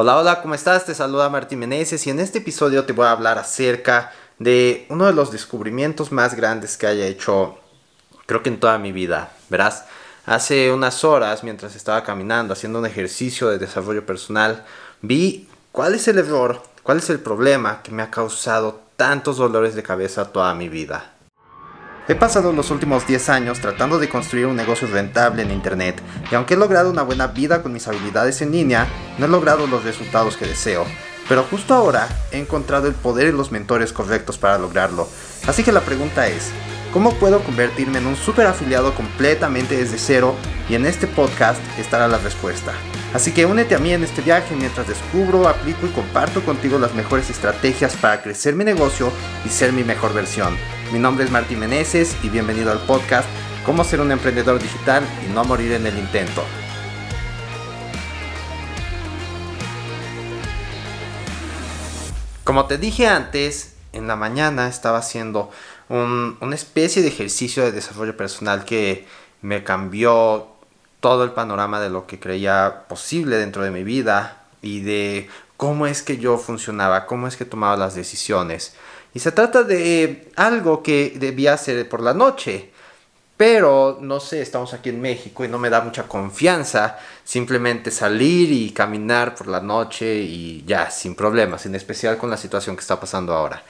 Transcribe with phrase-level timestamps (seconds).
[0.00, 0.84] Hola, hola, ¿cómo estás?
[0.84, 5.06] Te saluda Martín Meneses y en este episodio te voy a hablar acerca de uno
[5.06, 7.58] de los descubrimientos más grandes que haya hecho,
[8.24, 9.32] creo que en toda mi vida.
[9.48, 9.86] Verás,
[10.24, 14.64] hace unas horas, mientras estaba caminando, haciendo un ejercicio de desarrollo personal,
[15.02, 19.74] vi cuál es el error, cuál es el problema que me ha causado tantos dolores
[19.74, 21.17] de cabeza toda mi vida.
[22.10, 26.00] He pasado los últimos 10 años tratando de construir un negocio rentable en Internet
[26.32, 28.88] y aunque he logrado una buena vida con mis habilidades en línea,
[29.18, 30.86] no he logrado los resultados que deseo.
[31.28, 35.06] Pero justo ahora he encontrado el poder y los mentores correctos para lograrlo.
[35.46, 36.50] Así que la pregunta es,
[36.94, 40.34] ¿cómo puedo convertirme en un super afiliado completamente desde cero?
[40.70, 42.72] Y en este podcast estará la respuesta.
[43.12, 46.94] Así que únete a mí en este viaje mientras descubro, aplico y comparto contigo las
[46.94, 49.12] mejores estrategias para crecer mi negocio
[49.44, 50.56] y ser mi mejor versión.
[50.90, 53.28] Mi nombre es Martín Meneses y bienvenido al podcast
[53.66, 56.42] Cómo ser un emprendedor digital y no morir en el intento.
[62.42, 65.50] Como te dije antes, en la mañana estaba haciendo
[65.90, 69.06] una especie de ejercicio de desarrollo personal que
[69.42, 70.46] me cambió
[71.00, 75.86] todo el panorama de lo que creía posible dentro de mi vida y de cómo
[75.86, 78.74] es que yo funcionaba, cómo es que tomaba las decisiones.
[79.14, 82.70] Y se trata de algo que debía hacer por la noche.
[83.38, 88.50] Pero no sé, estamos aquí en México y no me da mucha confianza simplemente salir
[88.50, 92.80] y caminar por la noche y ya, sin problemas, en especial con la situación que
[92.80, 93.62] está pasando ahora.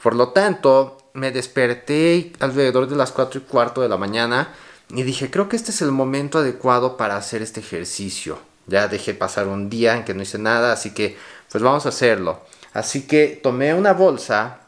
[0.00, 4.54] Por lo tanto, me desperté alrededor de las 4 y cuarto de la mañana
[4.90, 8.38] y dije, creo que este es el momento adecuado para hacer este ejercicio.
[8.68, 11.16] Ya dejé pasar un día en que no hice nada, así que
[11.50, 12.42] pues vamos a hacerlo.
[12.72, 14.60] Así que tomé una bolsa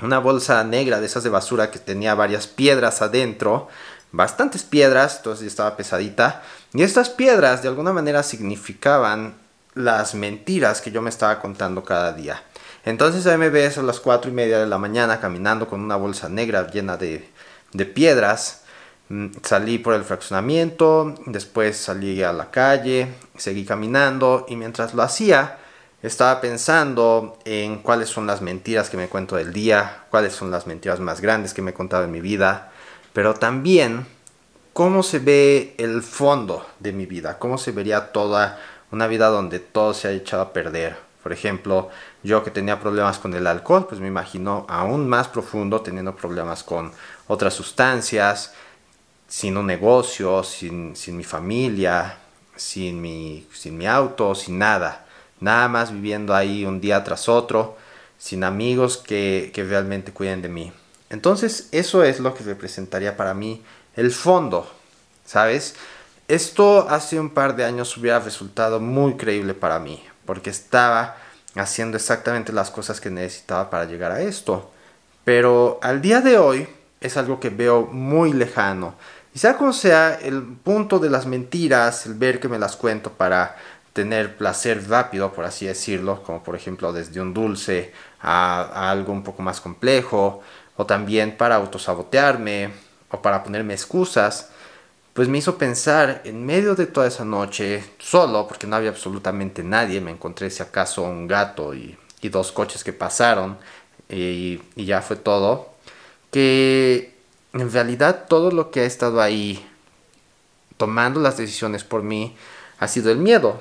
[0.00, 3.68] una bolsa negra de esas de basura que tenía varias piedras adentro,
[4.12, 9.34] bastantes piedras, entonces estaba pesadita, y estas piedras de alguna manera significaban
[9.74, 12.42] las mentiras que yo me estaba contando cada día.
[12.84, 15.96] Entonces ahí me ves a las 4 y media de la mañana caminando con una
[15.96, 17.28] bolsa negra llena de,
[17.72, 18.62] de piedras.
[19.08, 25.02] Mm, salí por el fraccionamiento, después salí a la calle, seguí caminando y mientras lo
[25.02, 25.58] hacía,
[26.02, 30.66] estaba pensando en cuáles son las mentiras que me cuento del día, cuáles son las
[30.66, 32.70] mentiras más grandes que me he contado en mi vida,
[33.12, 34.06] pero también
[34.72, 39.58] cómo se ve el fondo de mi vida, cómo se vería toda una vida donde
[39.58, 40.96] todo se ha echado a perder.
[41.22, 41.88] Por ejemplo,
[42.22, 46.62] yo que tenía problemas con el alcohol, pues me imagino aún más profundo teniendo problemas
[46.62, 46.92] con
[47.26, 48.52] otras sustancias,
[49.26, 52.18] sin un negocio, sin, mi familia,
[52.54, 55.05] sin mi, sin mi auto, sin nada
[55.40, 57.76] nada más viviendo ahí un día tras otro,
[58.18, 60.72] sin amigos que, realmente cuiden de mí.
[61.10, 63.62] Entonces eso es lo que representaría para mí
[63.94, 64.70] el fondo,
[65.24, 65.74] ¿sabes?
[66.28, 71.16] Esto hace un par de años hubiera resultado muy creíble para mí, porque estaba
[71.54, 74.70] haciendo exactamente las cosas que necesitaba para llegar a esto.
[75.24, 76.68] Pero al día de hoy
[77.00, 78.94] es algo que veo muy lejano.
[79.34, 83.12] Y sea como sea, el punto de las mentiras, el ver que me las cuento
[83.12, 83.56] para
[83.96, 89.22] tener placer rápido, por así decirlo, como por ejemplo desde un dulce a, algo un
[89.22, 90.42] poco más complejo,
[90.76, 92.72] o también para autosabotearme
[93.10, 94.50] o para ponerme excusas,
[95.14, 99.64] pues me hizo pensar en medio de toda esa noche, solo, porque no había absolutamente
[99.64, 103.56] nadie, me encontré si acaso un gato y, dos coches que pasaron
[104.10, 105.74] y, y ya fue todo,
[106.32, 107.14] que
[107.52, 109.64] en realidad todo lo que ha estado ahí
[110.76, 112.36] tomando las decisiones por mí
[112.80, 113.60] ha sido el miedo,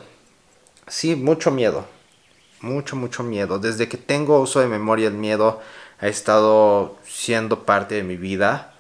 [0.88, 1.86] Sí, mucho miedo.
[2.62, 3.60] Mucho, mucho miedo.
[3.60, 5.62] Desde que tengo uso de memoria, el miedo
[6.00, 8.74] ha estado siendo parte de mi vida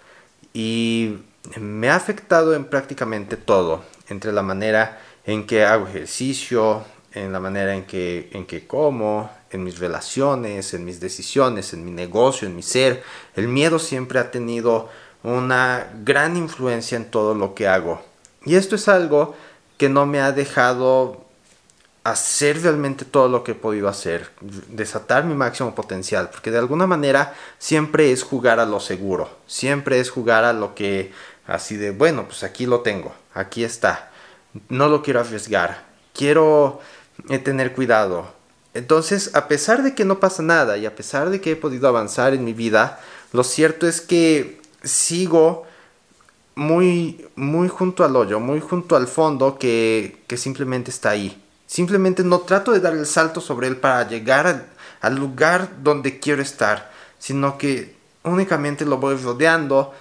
[0.53, 1.17] y
[1.59, 3.83] me ha afectado en prácticamente todo.
[4.07, 6.83] Entre la manera en que hago ejercicio,
[7.13, 11.83] en la manera en que, en que como, en mis relaciones, en mis decisiones, en
[11.83, 13.03] mi negocio, en mi ser.
[13.35, 14.89] El miedo siempre ha tenido
[15.23, 18.01] una gran influencia en todo lo que hago.
[18.45, 19.35] Y esto es algo
[19.77, 21.25] que no me ha dejado
[22.05, 24.29] hacer realmente todo lo que he podido hacer,
[24.69, 29.99] desatar mi máximo potencial, porque de alguna manera siempre es jugar a lo seguro, siempre
[29.99, 31.11] es jugar a lo que
[31.47, 34.11] así de, bueno, pues aquí lo tengo, aquí está,
[34.69, 36.79] no lo quiero arriesgar, quiero
[37.28, 38.28] eh, tener cuidado.
[38.75, 41.87] Entonces, a pesar de que no pasa nada y a pesar de que he podido
[41.87, 42.99] avanzar en mi vida,
[43.34, 45.63] lo cierto es que sigo
[46.53, 51.41] muy, muy junto al hoyo, muy junto al fondo que, que simplemente está ahí
[51.75, 54.66] Simplemente no trato de dar el salto sobre él para llegar
[55.01, 56.89] al, lugar donde quiero estar,
[57.19, 59.93] sino que únicamente lo voy rodeando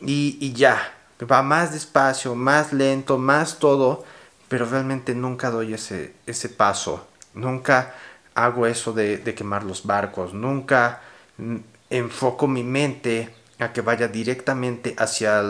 [0.00, 0.92] y, ya.
[1.30, 4.04] Va más despacio, más lento, más todo,
[4.48, 7.06] pero realmente nunca doy ese, ese paso.
[7.34, 7.94] nunca
[8.34, 11.00] hago eso de, de quemar los barcos, nunca
[11.38, 11.56] mm,
[11.90, 15.44] enfoco mi mente a que vaya directamente hacia,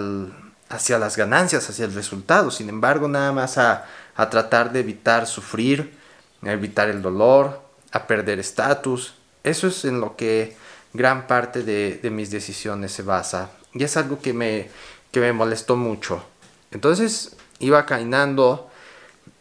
[0.68, 3.86] hacia las ganancias, hacia el resultado, sin embargo nada más a,
[4.20, 5.94] a tratar de evitar sufrir,
[6.43, 9.14] a evitar el dolor, a perder estatus.
[9.43, 10.55] Eso es en lo que
[10.93, 13.50] gran parte de, mis decisiones se basa.
[13.72, 14.69] Y es algo que me,
[15.11, 16.22] que me molestó mucho.
[16.70, 18.70] Entonces iba caminando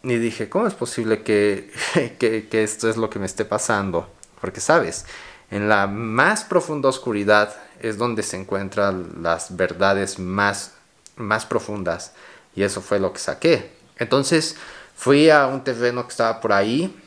[0.01, 1.73] y dije, ¿cómo es posible que,
[2.17, 4.09] que, que esto es lo que me esté pasando?
[4.39, 5.05] Porque sabes,
[5.51, 10.75] en la más profunda oscuridad es donde se encuentran las verdades más,
[11.17, 12.13] más profundas.
[12.55, 13.78] Y eso fue lo que saqué.
[13.99, 14.55] Entonces
[14.95, 16.97] fui a un terreno que estaba por ahí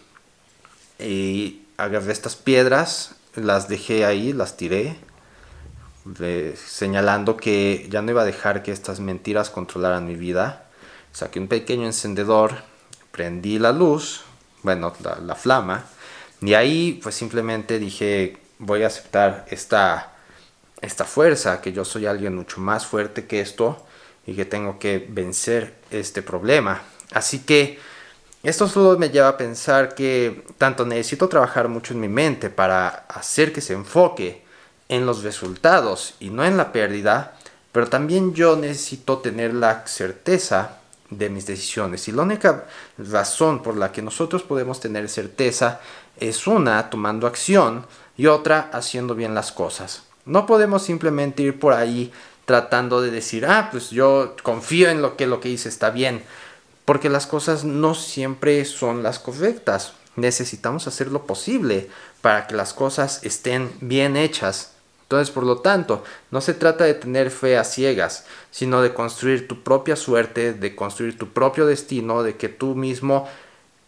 [0.99, 4.97] y agarré estas piedras, las dejé ahí, las tiré,
[6.55, 10.67] señalando que ya no iba a dejar que estas mentiras controlaran mi vida.
[11.13, 12.63] Saqué un pequeño encendedor,
[13.11, 14.23] prendí la luz,
[14.63, 15.85] bueno, la, la flama,
[16.41, 20.13] y ahí pues simplemente dije, voy a aceptar esta,
[20.81, 23.85] esta fuerza, que yo soy alguien mucho más fuerte que esto
[24.27, 26.83] y que tengo que vencer este problema.
[27.13, 27.79] Así que
[28.43, 32.89] esto solo me lleva a pensar que tanto necesito trabajar mucho en mi mente para
[33.09, 34.43] hacer que se enfoque
[34.89, 37.37] en los resultados y no en la pérdida,
[37.71, 40.79] pero también yo necesito tener la certeza
[41.09, 42.09] de mis decisiones.
[42.09, 42.65] Y la única
[42.99, 45.81] razón por la que nosotros podemos tener certeza
[46.19, 47.87] es una, tomando acción,
[48.17, 50.03] y otra, haciendo bien las cosas.
[50.25, 52.13] No podemos simplemente ir por ahí
[52.53, 56.23] tratando de decir, ah, pues yo confío en lo que lo que hice está bien,
[56.85, 59.95] porque las cosas no siempre son las correctas.
[60.17, 61.89] Necesitamos hacer lo posible
[62.21, 64.73] para que las cosas estén bien hechas.
[65.05, 69.49] Entonces, por lo tanto, no se trata de tener fe a ciegas, sino de construir
[69.49, 73.27] tu propia suerte, de construir tu propio destino, de que tú mismo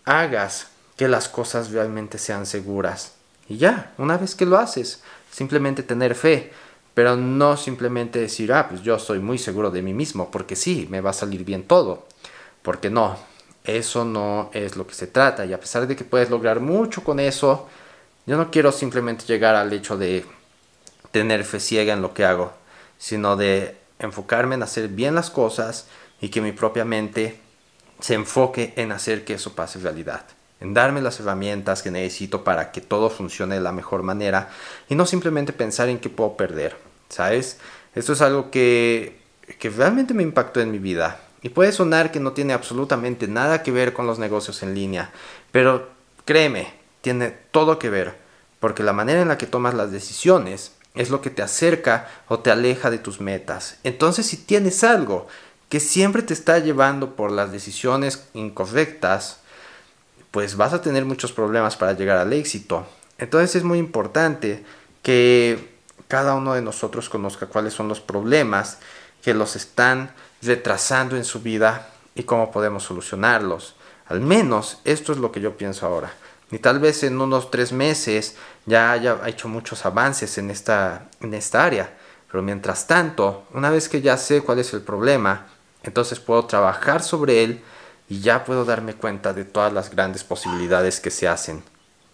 [0.06, 3.12] hagas que las cosas realmente sean seguras.
[3.46, 6.50] Y ya, una vez que lo haces, simplemente tener fe,
[6.94, 10.86] pero no simplemente decir, ah, pues yo soy muy seguro de mí mismo, porque sí,
[10.90, 12.06] me va a salir bien todo.
[12.62, 13.18] Porque no,
[13.64, 15.44] eso no es lo que se trata.
[15.44, 17.68] Y a pesar de que puedes lograr mucho con eso,
[18.26, 20.24] yo no quiero simplemente llegar al hecho de
[21.10, 22.52] tener fe ciega en lo que hago,
[22.96, 25.88] sino de enfocarme en hacer bien las cosas
[26.20, 27.40] y que mi propia mente
[28.00, 30.24] se enfoque en hacer que eso pase realidad
[30.64, 34.48] en darme las herramientas que necesito para que todo funcione de la mejor manera
[34.88, 36.74] y no simplemente pensar en qué puedo perder,
[37.10, 37.58] ¿sabes?
[37.94, 39.20] Esto es algo que,
[39.58, 41.20] que realmente me impactó en mi vida.
[41.42, 45.10] Y puede sonar que no tiene absolutamente nada que ver con los negocios en línea,
[45.52, 45.90] pero
[46.24, 46.72] créeme,
[47.02, 48.14] tiene todo que ver,
[48.58, 52.38] porque la manera en la que tomas las decisiones es lo que te acerca o
[52.38, 53.76] te aleja de tus metas.
[53.84, 55.26] Entonces si tienes algo
[55.68, 59.43] que siempre te está llevando por las decisiones incorrectas,
[60.34, 62.84] pues vas a tener muchos problemas para llegar al éxito.
[63.18, 64.64] Entonces es muy importante
[65.00, 65.76] que
[66.08, 68.78] cada uno de nosotros conozca cuáles son los problemas
[69.22, 73.76] que los están retrasando en su vida y cómo podemos solucionarlos.
[74.06, 76.12] Al menos esto es lo que yo pienso ahora.
[76.50, 78.34] Y tal vez en unos tres meses
[78.66, 81.96] ya haya hecho muchos avances en esta, en esta área.
[82.28, 85.46] Pero mientras tanto, una vez que ya sé cuál es el problema,
[85.84, 87.62] entonces puedo trabajar sobre él
[88.08, 91.62] y ya puedo darme cuenta de todas las grandes posibilidades que se hacen.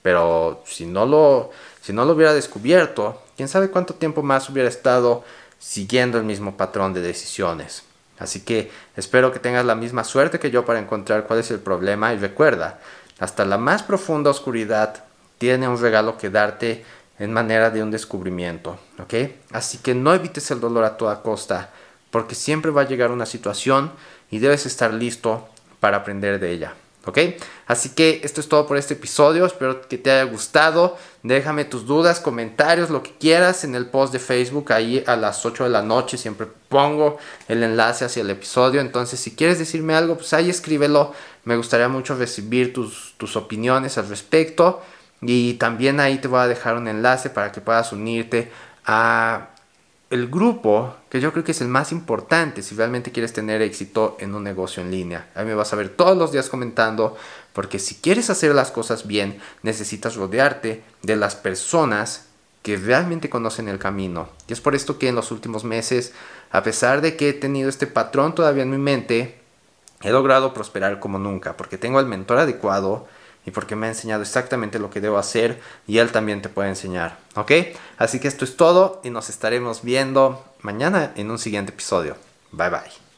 [0.02, 1.50] Pero si no lo,
[1.82, 5.24] si no lo hubiera descubierto, quién sabe cuánto tiempo más hubiera estado
[5.58, 7.82] siguiendo el mismo patrón de decisiones.
[8.18, 11.58] Así que espero que tengas la misma suerte que yo para encontrar cuál es el
[11.58, 12.78] problema y recuerda,
[13.18, 15.04] hasta la más profunda oscuridad
[15.38, 16.84] tiene un regalo que darte
[17.18, 19.14] en manera de un descubrimiento, ¿ok?
[19.52, 21.70] Así que no evites el dolor a toda costa,
[22.10, 23.92] porque siempre va a llegar una situación
[24.30, 25.48] y debes estar listo
[25.80, 26.74] para aprender de ella.
[27.06, 27.18] ¿Ok?
[27.66, 29.46] Así que esto es todo por este episodio.
[29.46, 30.98] Espero que te haya gustado.
[31.22, 34.72] Déjame tus dudas, comentarios, lo que quieras en el post de Facebook.
[34.72, 37.16] Ahí a las 8 de la noche siempre pongo
[37.48, 38.82] el enlace hacia el episodio.
[38.82, 41.14] Entonces, si quieres decirme algo, pues ahí escríbelo.
[41.44, 44.82] Me gustaría mucho recibir tus, tus opiniones al respecto.
[45.22, 48.50] Y también ahí te voy a dejar un enlace para que puedas unirte
[48.84, 49.48] a
[50.10, 54.16] el grupo, que yo creo que es el más importante si realmente quieres tener éxito
[54.18, 55.30] en un negocio en línea.
[55.36, 57.16] A mí me vas a ver todos los días comentando,
[57.52, 62.26] porque si quieres hacer las cosas bien, necesitas rodearte de las personas
[62.62, 64.28] que realmente conocen el camino.
[64.48, 66.12] Y es por esto que en los últimos meses,
[66.50, 69.38] a pesar de que he tenido este patrón todavía en mi mente,
[70.02, 73.06] he logrado prosperar como nunca, porque tengo el mentor adecuado,
[73.46, 76.68] y porque me ha enseñado exactamente lo que debo hacer y él también te puede
[76.68, 77.52] enseñar, ¿ok?
[77.98, 82.16] Así que esto es todo y nos estaremos viendo mañana en un siguiente episodio.
[82.52, 83.09] Bye bye.